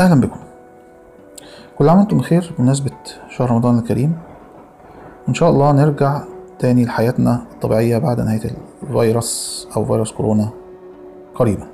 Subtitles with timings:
[0.00, 0.40] أهلا بكم.
[1.78, 2.90] كل عام وأنتم بخير بمناسبة
[3.28, 4.18] شهر رمضان الكريم.
[5.26, 6.22] وإن شاء الله نرجع
[6.58, 8.40] تاني لحياتنا الطبيعية بعد نهاية
[8.82, 10.48] الفيروس أو فيروس كورونا
[11.34, 11.66] قريبا.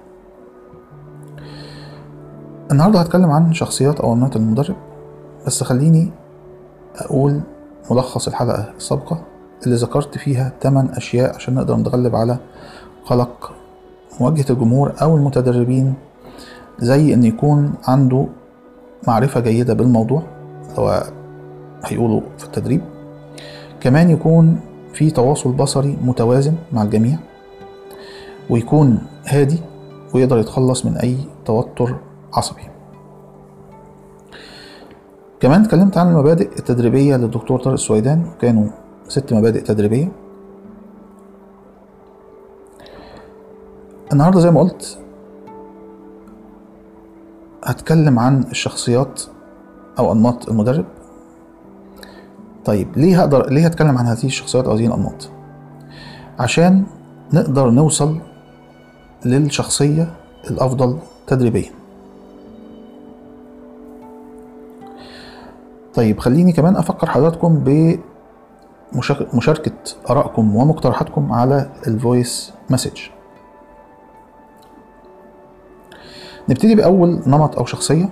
[2.71, 4.77] النهاردة هتكلم عن شخصيات أو أنماط المدرب
[5.47, 6.11] بس خليني
[6.97, 7.41] أقول
[7.91, 9.23] ملخص الحلقة السابقة
[9.65, 12.37] اللي ذكرت فيها 8 أشياء عشان نقدر نتغلب على
[13.07, 13.53] قلق
[14.21, 15.95] مواجهة الجمهور أو المتدربين
[16.79, 18.27] زي إن يكون عنده
[19.09, 20.23] معرفة جيدة بالموضوع
[20.79, 21.03] هو
[21.85, 22.81] هيقولوا في التدريب.
[23.81, 24.61] كمان يكون
[24.93, 27.19] في تواصل بصري متوازن مع الجميع
[28.51, 29.59] ويكون هادي
[30.15, 31.97] ويقدر يتخلص من أي توتر
[32.35, 32.63] عصبي.
[35.41, 38.67] كمان اتكلمت عن المبادئ التدريبية للدكتور طارق السويدان كانوا
[39.09, 40.09] ست مبادئ تدريبية.
[44.13, 44.99] النهاردة زي ما قلت
[47.65, 49.23] هتكلم عن الشخصيات
[49.99, 50.85] أو أنماط المدرب؟
[52.65, 55.31] طيب ليه هقدر ليه هتكلم عن هذه الشخصيات أو هذه الأنماط؟
[56.39, 56.85] عشان
[57.33, 58.19] نقدر نوصل
[59.25, 60.13] للشخصية
[60.51, 61.71] الأفضل تدريبيا.
[65.95, 67.65] طيب خليني كمان أفكر حضراتكم
[68.93, 69.73] بمشاركة
[70.11, 73.01] آرائكم ومقترحاتكم على ال voice message
[76.53, 78.09] نبتدي بأول نمط أو شخصية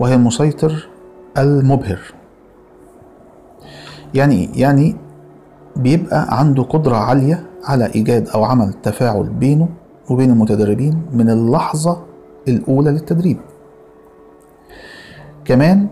[0.00, 0.88] وهي المسيطر
[1.38, 1.98] المبهر
[4.14, 4.96] يعني إيه؟ يعني
[5.76, 9.68] بيبقى عنده قدرة عالية على إيجاد أو عمل تفاعل بينه
[10.10, 12.02] وبين المتدربين من اللحظة
[12.48, 13.38] الأولى للتدريب
[15.44, 15.86] كمان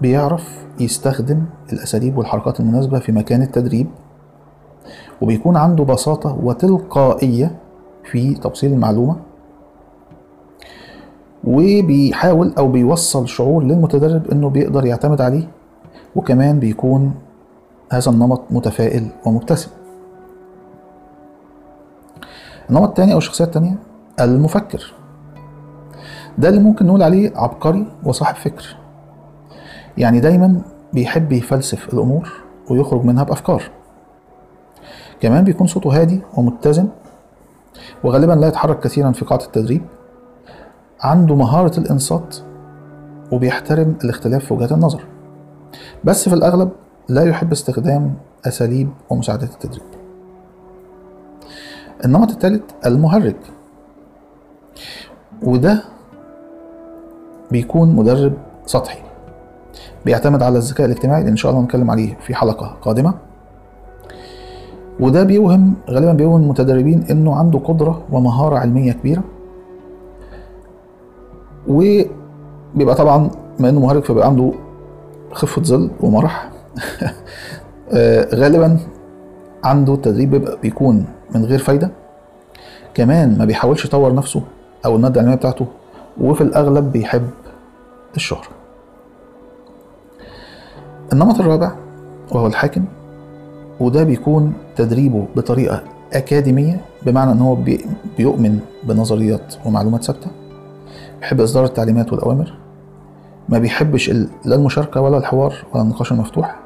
[0.00, 3.86] بيعرف يستخدم الأساليب والحركات المناسبة في مكان التدريب
[5.20, 7.56] وبيكون عنده بساطة وتلقائية
[8.10, 9.16] في توصيل المعلومة
[11.44, 15.48] وبيحاول أو بيوصل شعور للمتدرب إنه بيقدر يعتمد عليه
[16.16, 17.14] وكمان بيكون
[17.92, 19.70] هذا النمط متفائل ومبتسم.
[22.70, 23.74] النمط التاني أو الشخصية التانية
[24.20, 24.94] المفكر.
[26.38, 28.76] ده اللي ممكن نقول عليه عبقري وصاحب فكر.
[29.98, 30.60] يعني دايما
[30.92, 32.32] بيحب يفلسف الأمور
[32.70, 33.62] ويخرج منها بأفكار.
[35.20, 36.88] كمان بيكون صوته هادي ومتزن
[38.04, 39.82] وغالبا لا يتحرك كثيرا في قاعة التدريب.
[41.02, 42.36] عنده مهارة الإنصات
[43.32, 45.04] وبيحترم الاختلاف في وجهات النظر.
[46.04, 46.70] بس في الأغلب
[47.08, 48.14] لا يحب استخدام
[48.46, 49.82] أساليب ومساعدات التدريب.
[52.04, 53.34] النمط الثالث المهرج.
[55.42, 55.82] وده
[57.50, 58.32] بيكون مدرب
[58.66, 58.98] سطحي.
[60.04, 63.14] بيعتمد على الذكاء الاجتماعي اللي إن شاء الله نتكلم عليه في حلقة قادمة.
[65.00, 69.24] وده بيوهم غالبا بيوهم المتدربين إنه عنده قدرة ومهارة علمية كبيرة.
[71.72, 74.52] وبيبقى طبعا بما إنه مهرج فبيبقى عنده
[75.32, 76.50] خفة ظل ومرح.
[78.34, 78.78] غالبا
[79.64, 81.90] عنده التدريب بيكون من غير فايدة.
[82.94, 84.42] كمان ما بيحاولش يطور نفسه
[84.84, 85.66] أو المادة العلمية بتاعته
[86.20, 87.30] وفي الأغلب بيحب
[88.16, 88.48] الشهرة.
[91.12, 91.72] النمط الرابع
[92.32, 92.84] وهو الحاكم
[93.80, 97.56] وده بيكون تدريبه بطريقة أكاديمية بمعنى إن هو
[98.18, 100.41] بيؤمن بنظريات ومعلومات ثابتة.
[101.22, 102.52] بيحب إصدار التعليمات والأوامر.
[103.48, 104.10] ما بيحبش
[104.44, 106.60] لا المشاركة ولا الحوار ولا النقاش المفتوح.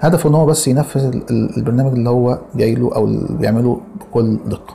[0.00, 4.74] هدفه إن هو بس ينفذ البرنامج اللي هو جاي له أو اللي بيعمله بكل دقة.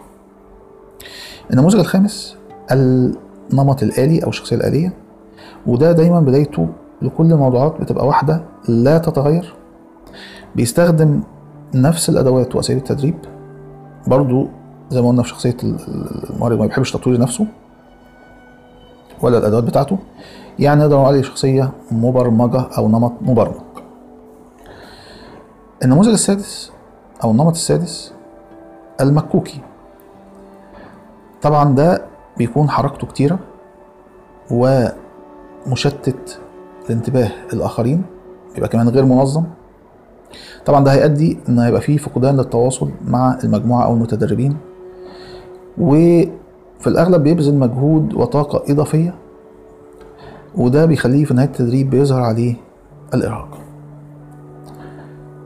[1.52, 2.38] النموذج الخامس
[2.72, 4.94] النمط الآلي أو الشخصية الآلية.
[5.68, 6.68] وده دايما بدايته
[7.02, 9.54] لكل الموضوعات بتبقى واحدة لا تتغير.
[10.56, 11.22] بيستخدم
[11.76, 13.16] نفس الأدوات وأساليب التدريب.
[14.08, 14.48] برضو
[14.90, 15.58] زي ما قلنا في شخصية
[16.30, 17.48] المهرج ما بيحبش تطوير نفسه.
[19.22, 19.98] ولا الأدوات بتاعته
[20.60, 23.56] يعني نقدر نقول عليه شخصية مبرمجة أو نمط مبرمج.
[25.84, 26.72] النموذج السادس
[27.24, 28.14] أو النمط السادس
[29.02, 29.60] المكوكي.
[31.42, 32.06] طبعا ده
[32.38, 33.40] بيكون حركته كتيرة
[34.52, 36.40] ومشتت
[36.90, 38.04] لانتباه الآخرين
[38.58, 39.44] يبقى كمان غير منظم.
[40.66, 44.58] طبعا ده هيؤدي إن هيبقى فيه فقدان للتواصل مع المجموعة أو المتدربين
[46.80, 49.14] وفي الأغلب بيبذل مجهود وطاقة إضافية
[50.56, 52.56] وده بيخليه في نهاية التدريب بيظهر عليه
[53.14, 53.58] الإرهاق.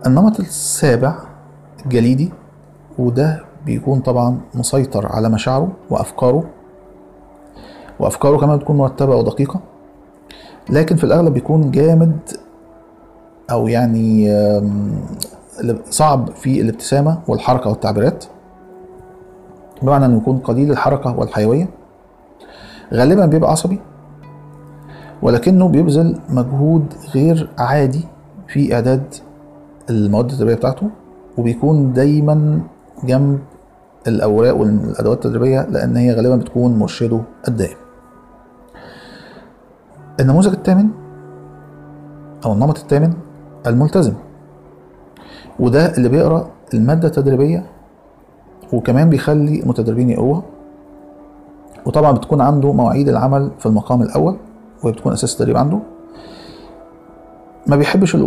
[0.05, 1.15] النمط السابع
[1.85, 2.31] الجليدي
[2.99, 6.43] وده بيكون طبعا مسيطر على مشاعره وأفكاره
[7.99, 9.59] وأفكاره كمان بتكون مرتبة ودقيقة
[10.69, 12.17] لكن في الأغلب بيكون جامد
[13.51, 14.29] أو يعني
[15.89, 18.25] صعب في الابتسامة والحركة والتعبيرات.
[19.81, 21.69] بمعنى انه يكون قليل الحركة والحيوية.
[22.93, 23.79] غالبا بيبقى عصبي
[25.21, 28.05] ولكنه بيبذل مجهود غير عادي
[28.47, 29.03] في إعداد
[29.89, 30.89] المواد التدريبية بتاعته
[31.37, 32.61] وبيكون دايما
[33.03, 33.39] جنب
[34.07, 37.77] الأوراق والأدوات التدريبية لأن هي غالبا بتكون مرشده الدائم.
[40.19, 40.89] النموذج الثامن
[42.45, 43.13] أو النمط الثامن
[43.67, 44.13] الملتزم
[45.59, 47.65] وده اللي بيقرأ المادة التدريبية
[48.74, 50.42] وكمان بيخلي المتدربين يقروها
[51.86, 54.38] وطبعا بتكون عنده مواعيد العمل في المقام الأول
[54.83, 55.80] وهي بتكون أساس التدريب عنده.
[57.68, 58.18] ما بيحبش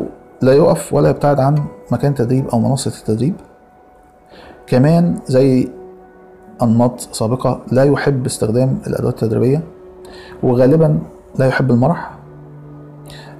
[0.42, 1.54] لا يقف ولا يبتعد عن
[1.90, 3.34] مكان تدريب أو منصة التدريب.
[4.66, 5.68] كمان زي
[6.62, 9.62] أنماط سابقة لا يحب استخدام الأدوات التدريبية
[10.42, 10.98] وغالبا
[11.38, 12.10] لا يحب المرح.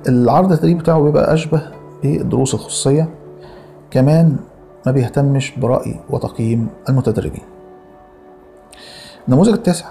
[0.09, 1.63] العرض التدريبي بتاعه بيبقى أشبه
[2.03, 3.09] بالدروس الخصوصية.
[3.91, 4.37] كمان
[4.87, 7.43] ما بيهتمش برأي وتقييم المتدربين.
[9.29, 9.87] النموذج التاسع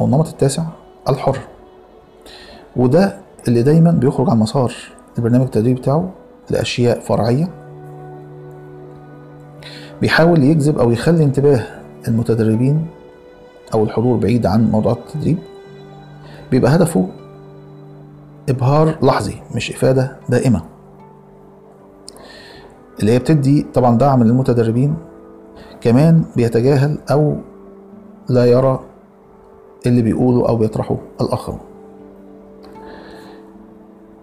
[0.00, 0.64] أو النمط التاسع
[1.08, 1.38] الحر.
[2.76, 3.18] وده
[3.48, 4.74] اللي دايما بيخرج عن مسار
[5.18, 6.10] البرنامج التدريبي بتاعه
[6.50, 7.48] لأشياء فرعية.
[10.00, 11.66] بيحاول يجذب أو يخلي انتباه
[12.08, 12.86] المتدربين
[13.74, 15.38] أو الحضور بعيد عن موضوعات التدريب.
[16.50, 17.08] بيبقى هدفه
[18.48, 20.62] إبهار لحظي مش إفادة دائمة.
[23.00, 24.94] اللي هي بتدي طبعا دعم للمتدربين
[25.80, 27.36] كمان بيتجاهل أو
[28.28, 28.80] لا يرى
[29.86, 31.60] اللي بيقوله أو بيطرحه الآخرون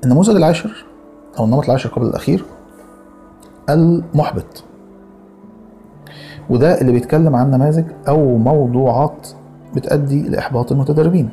[0.03, 0.85] النموذج العاشر
[1.39, 2.45] أو النمط العاشر قبل الأخير
[3.69, 4.63] المحبط.
[6.49, 9.27] وده اللي بيتكلم عن نماذج أو موضوعات
[9.75, 11.29] بتؤدي لإحباط المتدربين.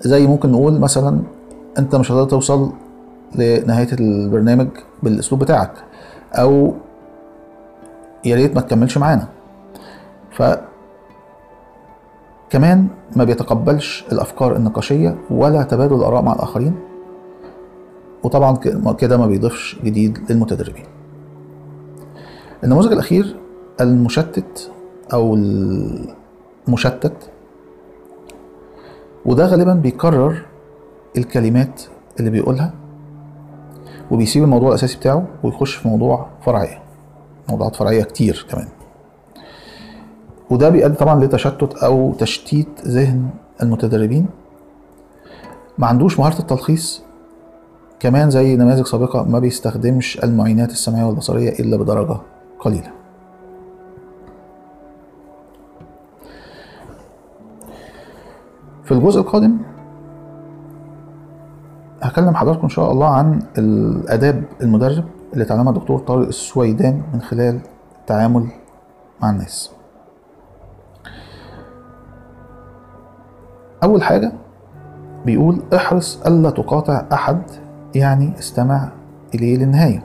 [0.00, 1.20] زي ممكن نقول مثلا
[1.78, 2.70] أنت مش هتقدر توصل
[3.34, 4.68] لنهاية البرنامج
[5.02, 5.72] بالأسلوب بتاعك.
[6.34, 6.74] أو
[8.24, 9.28] يا ريت ما تكملش معانا.
[10.30, 10.42] ف
[12.50, 16.74] كمان ما بيتقبلش الأفكار النقاشية ولا تبادل الآراء مع الآخرين.
[18.22, 18.56] وطبعا
[18.98, 20.84] كده ما بيضيفش جديد للمتدربين.
[22.64, 23.36] النموذج الأخير
[23.80, 24.70] المشتت
[25.12, 25.34] أو
[26.68, 27.30] المشتت
[29.26, 30.42] وده غالبا بيكرر
[31.16, 31.82] الكلمات
[32.20, 32.74] اللي بيقولها
[34.10, 36.82] وبيسيب الموضوع الأساسي بتاعه ويخش في موضوع فرعية
[37.48, 38.68] موضوعات فرعية كتير كمان.
[40.50, 43.30] وده بيؤدي طبعا لتشتت أو تشتيت ذهن
[43.62, 44.26] المتدربين.
[45.78, 47.02] ما عندوش مهارة التلخيص
[48.00, 52.16] كمان زي نماذج سابقة ما بيستخدمش المعينات السمعية والبصرية إلا بدرجة
[52.60, 52.90] قليلة.
[58.84, 59.58] في الجزء القادم
[62.02, 67.60] هكلم حضراتكم إن شاء الله عن الآداب المدرب اللي اتعلمها الدكتور طارق السويدان من خلال
[68.00, 68.46] التعامل
[69.22, 69.70] مع الناس.
[73.84, 74.32] أول حاجة
[75.26, 77.42] بيقول احرص ألا تقاطع أحد
[77.94, 78.88] يعني استمع
[79.34, 80.02] إليه للنهاية.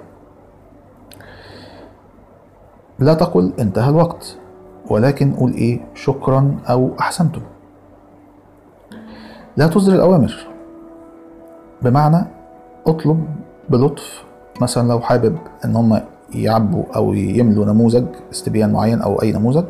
[2.99, 4.37] لا تقل انتهى الوقت
[4.89, 7.41] ولكن قول إيه شكرا أو أحسنتم.
[9.57, 10.50] لا تصدر الأوامر.
[11.81, 12.25] بمعنى
[12.87, 13.25] اطلب
[13.69, 14.23] بلطف
[14.61, 16.01] مثلا لو حابب إن هم
[16.33, 19.65] يعبوا أو يملوا نموذج استبيان معين أو أي نموذج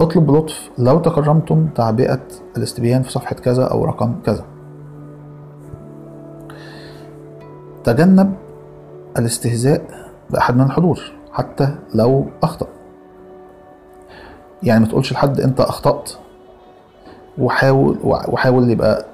[0.00, 2.20] اطلب بلطف لو تكرمتم تعبئة
[2.56, 4.44] الاستبيان في صفحة كذا أو رقم كذا.
[7.84, 8.32] تجنب
[9.18, 9.82] الاستهزاء
[10.30, 12.66] بأحد من الحضور حتى لو أخطأ.
[14.62, 16.10] يعني ما تقولش لحد أنت أخطأت
[17.38, 19.04] وحاول وحاول يبقى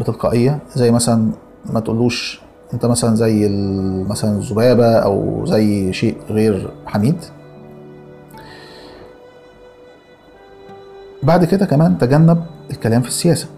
[0.00, 1.30] بتلقائية زي مثلا
[1.72, 2.40] ما تقولوش
[2.74, 3.48] أنت مثلا زي
[4.08, 7.16] مثلا الذبابة أو زي شيء غير حميد.
[11.22, 13.48] بعد كده كمان تجنب الكلام في السياسة.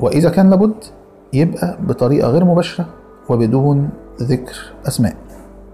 [0.00, 0.74] وإذا كان لابد
[1.32, 2.86] يبقى بطريقة غير مباشرة
[3.28, 3.90] وبدون
[4.22, 5.16] ذكر أسماء.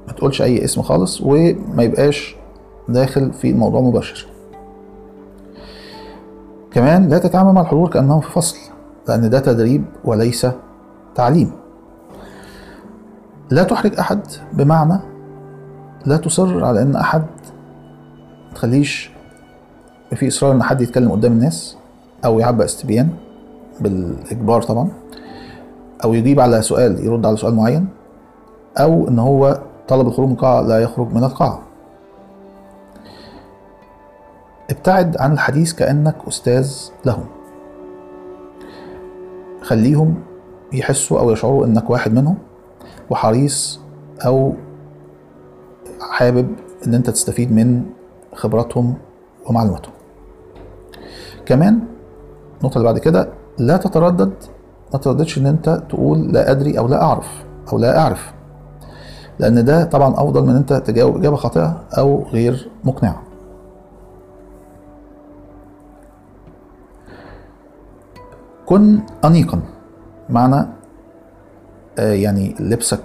[0.06, 2.36] ما تقولش أي اسم خالص وما يبقاش
[2.88, 4.26] داخل في الموضوع مباشر.
[6.70, 8.56] كمان لا تتعامل مع الحضور كأنهم في فصل
[9.08, 10.46] لأن ده تدريب وليس
[11.14, 11.50] تعليم.
[13.50, 14.20] لا تحرج أحد
[14.52, 15.00] بمعنى
[16.06, 17.22] لا تصر على أن أحد
[18.54, 19.10] تخليش
[20.14, 21.76] في إصرار أن حد يتكلم قدام الناس
[22.24, 23.08] أو يعبأ استبيان
[23.80, 24.88] بالإجبار طبعا
[26.04, 27.88] أو يجيب على سؤال يرد على سؤال معين
[28.78, 29.58] أو إن هو
[29.88, 31.60] طلب الخروج من القاعة لا يخرج من القاعة.
[34.88, 36.72] ابتعد عن الحديث كأنك أستاذ
[37.06, 37.24] لهم.
[39.62, 40.14] خليهم
[40.72, 42.38] يحسوا أو يشعروا إنك واحد منهم
[43.10, 43.80] وحريص
[44.26, 44.52] أو
[46.00, 46.48] حابب
[46.86, 47.82] إن أنت تستفيد من
[48.34, 48.94] خبراتهم
[49.46, 49.88] ومعلوماته
[51.46, 51.80] كمان
[52.60, 53.28] النقطة اللي بعد كده
[53.58, 54.32] لا تتردد
[54.92, 58.32] ما ترددش إن أنت تقول لا أدري أو لا أعرف أو لا أعرف
[59.38, 63.27] لأن ده طبعا أفضل من أنت تجاوب إجابة خاطئة أو غير مقنعة.
[68.68, 69.60] كن انيقا.
[70.28, 70.66] معنى
[71.98, 73.00] آه، يعني لبسك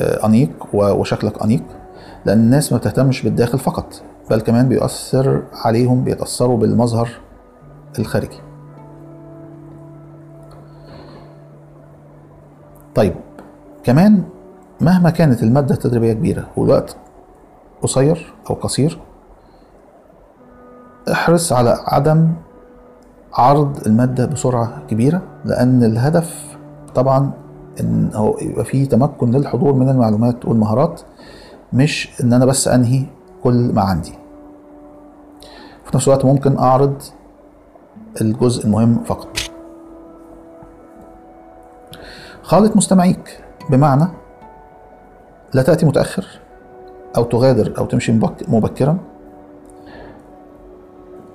[0.00, 1.62] آه، أنيق و- وشكلك أنيق
[2.26, 7.08] لأن الناس ما بتهتمش بالداخل فقط بل كمان بيؤثر عليهم بيتأثروا بالمظهر
[7.98, 8.38] الخارجي.
[12.94, 13.14] طيب
[13.84, 14.22] كمان
[14.80, 16.96] مهما كانت المادة التدريبية كبيرة والوقت
[17.82, 18.98] قصير أو قصير
[21.12, 22.32] احرص على عدم
[23.36, 26.56] عرض المادة بسرعة كبيرة لأن الهدف
[26.94, 27.30] طبعا
[27.80, 31.00] إن هو يبقى فيه تمكن للحضور من المعلومات والمهارات
[31.72, 33.02] مش إن أنا بس أنهي
[33.42, 34.12] كل ما عندي.
[35.84, 37.02] في نفس الوقت ممكن أعرض
[38.20, 39.28] الجزء المهم فقط.
[42.42, 44.06] خالط مستمعيك بمعنى
[45.54, 46.26] لا تأتي متأخر
[47.16, 48.98] أو تغادر أو تمشي مبك- مبكرا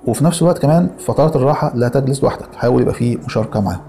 [0.08, 2.55] وفي نفس الوقت كمان فترات الراحة لا تجلس لوحدك.
[2.55, 3.81] حاول يبقى فيه مشاركة معاهم.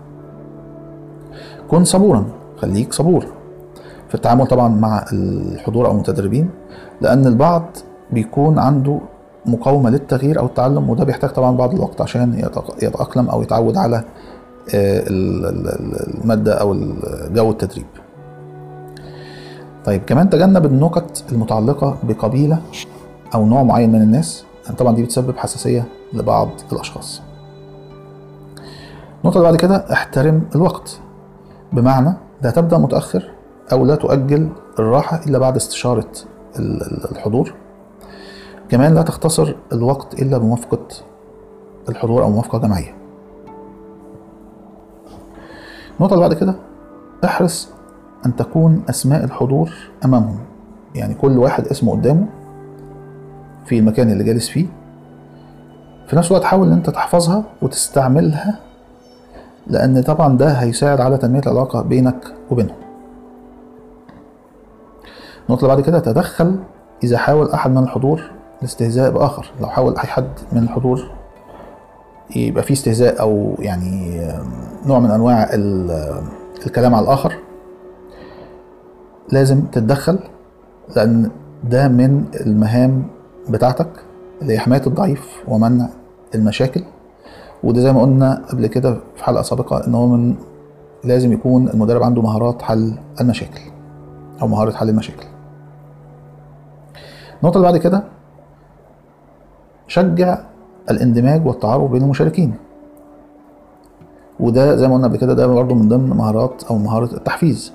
[1.70, 2.24] كن صبورا.
[2.56, 3.26] خليك صبور.
[4.08, 6.50] في التعامل طبعا مع الحضور أو المتدربين
[7.00, 7.64] لأن البعض
[8.10, 9.00] بيكون عنده
[9.46, 12.50] مقاومة للتغيير أو التعلم وده بيحتاج طبعا بعض الوقت عشان
[12.82, 13.96] يتأقلم أو يتعود على
[14.74, 16.76] آه، ال- ال- المادة أو
[17.34, 17.86] جو التدريب.
[19.84, 22.58] طيب كمان تجنب النكت المتعلقة بقبيلة
[23.34, 24.44] أو نوع معين من الناس.
[24.78, 27.22] طبعا دي بتسبب حساسية لبعض الأشخاص.
[29.22, 31.00] النقطة اللي بعد كده احترم الوقت.
[31.72, 33.30] بمعنى لا تبدأ متأخر
[33.72, 36.08] أو لا تؤجل الراحة إلا بعد استشارة
[36.58, 37.54] ال- ال- الحضور.
[38.68, 40.86] كمان لا تختصر الوقت إلا بموافقة
[41.88, 42.94] الحضور أو موافقة جماعية.
[45.98, 46.54] النقطة اللي بعد كده
[47.24, 47.68] احرص
[48.26, 49.70] أن تكون أسماء الحضور
[50.04, 50.38] أمامهم.
[50.94, 52.26] يعني كل واحد اسمه قدامه
[53.66, 54.66] في المكان اللي جالس فيه.
[56.06, 58.58] في نفس الوقت حاول إن أنت تحفظها وتستعملها
[59.66, 62.76] لأن طبعا ده هيساعد على تنمية العلاقة بينك وبينهم.
[65.48, 66.56] النقطة اللي بعد كده تدخل
[67.04, 68.22] إذا حاول أحد من الحضور
[68.58, 69.50] الاستهزاء بآخر.
[69.60, 71.10] لو حاول أي حد من الحضور
[72.36, 74.20] يبقى فيه استهزاء أو يعني
[74.86, 76.22] نوع من أنواع ال-
[76.66, 77.34] الكلام على الآخر
[79.32, 80.18] لازم تتدخل
[80.96, 81.30] لأن
[81.64, 83.02] ده من المهام
[83.48, 83.88] بتاعتك.
[84.42, 85.88] اللي هي حماية الضعيف ومنع
[86.34, 86.82] المشاكل.
[87.64, 90.34] وده زي ما قلنا قبل كده في حلقة سابقة إن هو من
[91.04, 93.60] لازم يكون المدرب عنده مهارات حل المشاكل
[94.42, 95.26] أو مهارة حل المشاكل.
[97.42, 98.02] النقطة اللي بعد كده
[99.88, 100.38] شجع
[100.90, 102.54] الاندماج والتعارف بين المشاركين.
[104.40, 107.72] وده زي ما قلنا قبل كده ده برضه من ضمن مهارات أو مهارة التحفيز.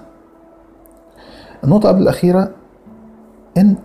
[1.63, 2.49] النقطة قبل الأخيرة
[3.57, 3.75] إن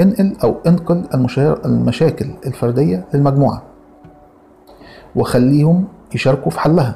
[0.00, 3.62] انقل أو انقل المشا- المشاكل الفردية للمجموعة
[5.16, 6.94] وخليهم يشاركوا في حلها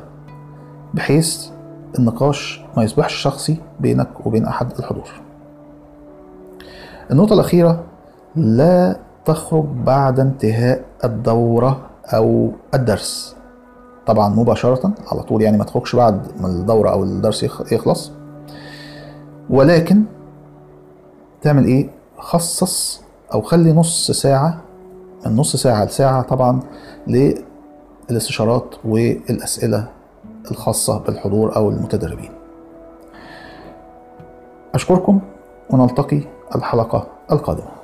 [0.95, 1.49] بحيث
[1.99, 5.09] النقاش ما يصبحش شخصي بينك وبين أحد الحضور.
[7.11, 7.85] النقطة الأخيرة
[8.37, 13.37] لا تخرج بعد انتهاء الدورة أو الدرس.
[14.07, 18.13] طبعا مباشرة على طول يعني ما تخرجش بعد ما الدورة أو الدرس يخ- يخلص.
[19.51, 20.03] ولكن
[21.43, 21.89] تعمل إيه؟
[22.25, 23.03] خصص
[23.35, 24.61] أو خلي نص ساعة
[25.27, 26.61] من نص ساعة لساعة طبعا
[27.07, 29.89] للاستشارات والأسئلة
[30.51, 32.31] الخاصة بالحضور أو المتدربين.
[34.75, 35.21] أشكركم
[35.71, 36.21] ونلتقي
[36.57, 37.84] الحلقة القادمة.